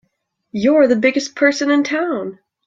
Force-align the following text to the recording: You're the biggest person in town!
You're 0.51 0.87
the 0.87 0.95
biggest 0.95 1.35
person 1.35 1.69
in 1.69 1.83
town! 1.83 2.39